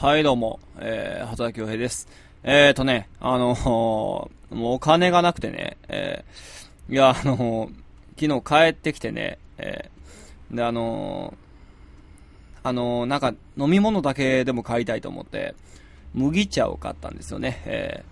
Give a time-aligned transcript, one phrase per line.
[0.00, 2.08] はい、どうも、えー、畑京平です。
[2.42, 7.70] えーとね、あのーもうお金がなくてね、えー、いや、あのー
[8.18, 15.54] 昨日帰ってきてね、えー、で、あのーあのーなんか、飲み物だけでも買いたいと思って、
[16.14, 17.60] 麦茶を買ったんですよね。
[17.66, 18.02] え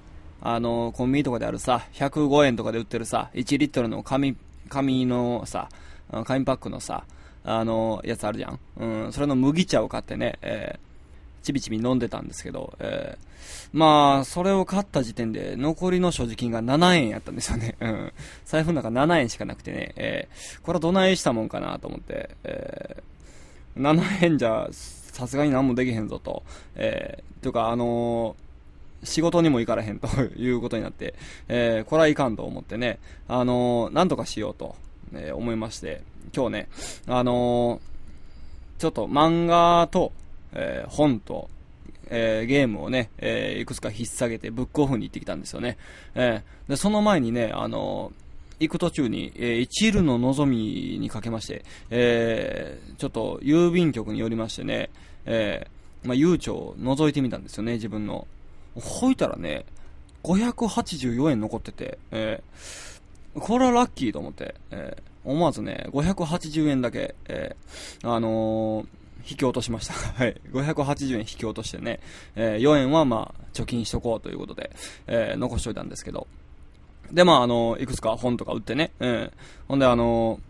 [0.43, 4.37] ー、あのーコンビニとかであるさ、105円とかで売ってるさ、1リットルの紙、
[4.69, 5.71] 紙のさ、
[6.27, 7.05] 紙パックのさ、
[7.45, 8.59] あのーやつあるじゃん。
[8.77, 10.88] うん、それの麦茶を買ってね、えー、
[11.43, 13.29] ちびちび飲んでたんですけど、えー
[13.73, 17.77] まあ、それを買った時点で、残りの所持金が7円やったんですよね。
[17.81, 18.13] うん。
[18.45, 26.43] 財布の中7円しかなくてね、えーこれはどないしたもんかなと思って、えー7円じゃ、さすがに何もできへんぞと。
[26.75, 28.49] えー、というか、あのー
[29.05, 31.15] 仕事にも行かれへんと いうことになって、
[31.47, 32.99] えーこれはいかんと思ってね、
[33.29, 34.75] あのーなんとかしようと、
[35.13, 36.03] えー思いまして、
[36.35, 36.69] 今日ね、
[37.07, 40.13] あのーちょっと漫画と、
[40.55, 41.49] えー本と、
[42.11, 45.77] えーゲームをね、えーいくつか引っ提げてブックオフに行ってきたんですよね。
[46.15, 48.13] えーで、その前にね、あの
[48.61, 54.91] 行く途中に、えー一縷の望みにかけまして、えーちょっと郵便局に寄りましてね、
[55.27, 58.27] えーまあ、郵帳を覗いてみたんですよね、自分の。
[58.75, 59.65] ほいたらね、
[60.23, 62.89] 584円残ってて、えー
[63.39, 68.87] これはラッキーと思って、えー思わずね、580円だけ、えーあのー
[69.29, 69.95] 引き落としました。
[70.15, 70.41] はい。
[70.53, 72.01] 580円引き落としてね、
[72.37, 74.71] えー4円はまあ、貯金しとこうということで、
[75.07, 76.27] えー残しといたんですけど。
[77.13, 79.33] で、まあ、あのいくつか本とか売ってね、えー
[79.69, 80.41] ほんであの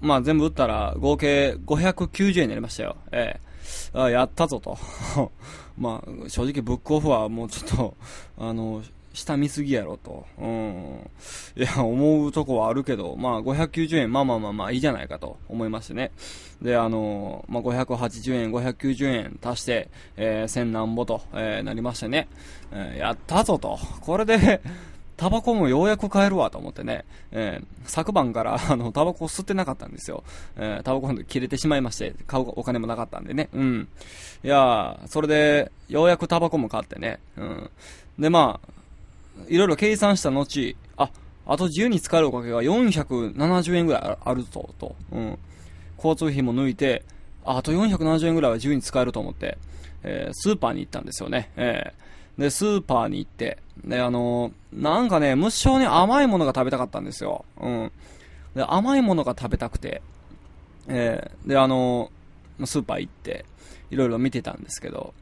[0.00, 2.96] まあ、全部売ったら合計590円になりましたよ。
[3.12, 3.48] えー
[3.92, 4.78] あやったぞと。
[5.76, 7.94] まあ、正直ブックオフはもうちょっと、
[8.38, 10.26] あの、下見すぎやろと。
[10.38, 11.10] うん。
[11.56, 16.12] いや、思うとこはあるけど、まあ、590円、まあまあまあまあ、いいじゃないかと思いましてね。
[16.62, 22.28] で、あのまあ、580円、590円足して、えー、1000何ぼと、えーなりましてね。
[22.72, 23.78] えーやったぞと。
[24.00, 24.60] これで、
[25.16, 30.22] タバコもようやく買えるわと思ってね、えー昨晩から、あの、タバコ吸ってなかったんですよ。
[30.56, 33.48] えータバコ切れてしまいまして、買うお金もなかったんでね。
[33.52, 33.88] うん。
[34.44, 37.18] いやそれで、ようやくタバコも買ってね。
[37.36, 37.70] うん。
[38.18, 38.77] で、まあ、
[39.48, 41.10] いろいろ計算した後、あ、
[41.46, 44.96] あと自由に使えるおかげが470円ぐらいあるぞ、と。
[45.12, 45.38] うん。
[45.96, 47.04] 交通費も抜いて、
[47.44, 49.58] ああと470円ぐらいは自由に使えると思って、
[50.02, 51.50] えースーパーに行ったんですよね。
[51.56, 57.44] えーで、スーパーに行って、で、あのーなんかね、無性に甘いものが食べたかったんですよ。
[57.60, 57.92] うん。
[58.54, 60.02] で、甘いものが食べたくて、
[60.86, 63.44] えーで、あのースーパー行って、
[63.90, 65.14] いろいろ見てたんですけど、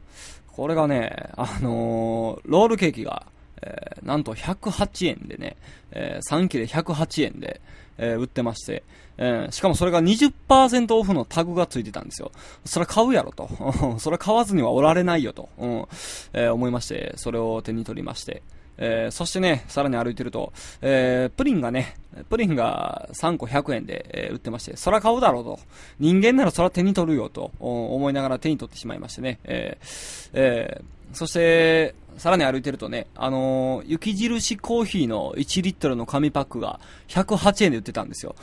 [0.47, 3.25] これがね、あのーロールケーキが、
[3.61, 5.57] えーなんと108円でね、
[5.91, 7.59] えー3切れ108円で、
[7.97, 8.83] えー売ってまして、
[9.17, 12.31] えーしかもそれが20%オフのタグがついてたんですよ。
[12.65, 13.49] それ買うやろと。
[13.99, 15.85] それ買わずにはおられないよと、うん
[16.33, 18.41] えー思いまして、それを手に取りまして、
[18.77, 21.95] えーそしてね、さらに歩いてると、えープリンがね、
[22.29, 25.59] プリンが3個100円で、えー売ってまして、そら買うだろうと。
[25.99, 29.39] 人間ならそら手に取るよと思いながら手に取ってしまいましてね。
[29.45, 38.35] えーえーそして、さらに歩いてるとね、あのー雪印コーヒーの1リットルの紙パックが108円で売ってたんですよ。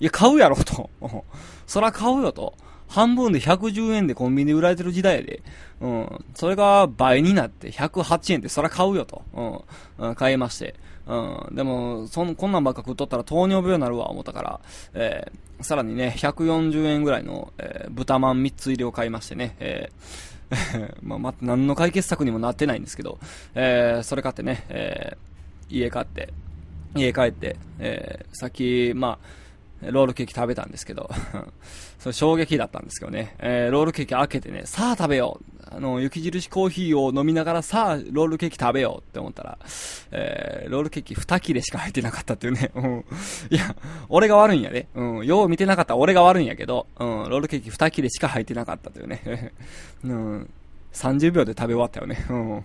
[0.00, 0.90] いや、買うやろと。
[1.66, 2.54] そら買うよと。
[2.88, 5.42] 半分で110円でコンビニで売られてる時代で。
[5.80, 6.24] うん。
[6.34, 9.22] それが倍になって108円でそら買うよと。
[9.98, 10.74] うん買いまして。
[11.06, 11.54] うん。
[11.54, 14.60] でも、そん、こんなんばっか食っとったら糖尿病になるわ、思ったから、
[14.94, 20.33] えー、さらにね、140円ぐらいの、えー豚まん3つ入りを買いましてね、えー
[21.02, 23.18] まあ、ま、何の解決策にもなってないんですけど、
[23.54, 26.32] えー、それ買ってね、えー、家買って、
[26.94, 29.43] 家帰って、えー、さっき、まあ、
[29.82, 31.10] ロールケーキ食べたんですけど、
[31.98, 35.54] それ衝撃だったんですけどね、えー、ロールケーキ開けてね、さあ食べよう。
[35.66, 39.58] あの、雪印コーヒーを飲みながらさあ、ロールケーキ食べようって思ったら、
[40.12, 42.70] えー、ロールケーキ2切れしか入ってなかったっていうね。
[42.76, 43.04] うん。
[43.50, 43.74] いや、
[44.08, 44.88] 俺が悪いんやで。
[44.94, 45.26] うん。
[45.26, 47.08] よう見てなかった俺が悪いんやけど、うん。
[47.28, 49.52] ロールケーキ2切れしか入ってなかったというね。
[50.04, 50.50] うん。
[50.94, 52.24] 30秒で食べ終わったよね。
[52.30, 52.64] うん。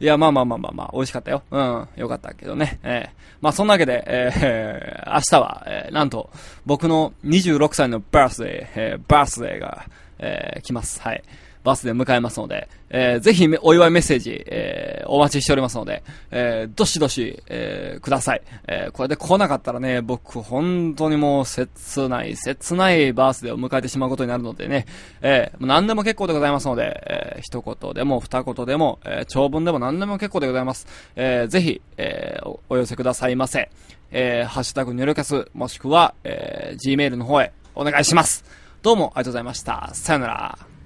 [0.00, 1.42] いや、まあまあまあまあまあ、美味しかったよ。
[1.50, 1.88] うん。
[1.96, 2.78] よかったけどね。
[2.82, 3.10] えー、
[3.40, 6.30] まあそんなわけで、えー、明日は、えー、なんと、
[6.66, 9.86] 僕の26歳のバースデー、えー、バースデーが、
[10.18, 11.00] えー、来ます。
[11.00, 11.22] はい。
[11.64, 14.77] バースデー迎えますので、えー、ぜひお祝いメッセージ、えー、
[15.08, 18.42] お待ちしておりますので、えー、どしどし、えー、ください。
[18.66, 24.86] えー、これで来なかったらね、僕、本当にもう、切ない、切ないバースデーを迎えてしまうことになるのでね、
[25.20, 30.86] えー、何でも結構でございますので、えー、一言でも二言でも、えー、長文でも何でも結構でございます。
[31.16, 33.70] えー、ぜひ、えーお、寄せくださいませ。
[34.10, 38.44] えー、ハッシュタグニョロキャス、もしくは、えー、Gmail の方へお願いします。
[38.82, 39.90] どうもありがとうございました。
[39.92, 40.77] さよなら。